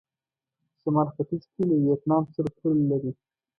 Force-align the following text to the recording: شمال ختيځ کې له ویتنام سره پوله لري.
شمال 0.81 1.07
ختيځ 1.15 1.43
کې 1.53 1.61
له 1.69 1.75
ویتنام 1.85 2.23
سره 2.35 2.47
پوله 2.57 2.83
لري. 2.91 3.11